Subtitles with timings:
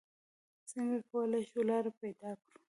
[0.71, 2.57] څنګه کولې شو لاره پېدا کړو؟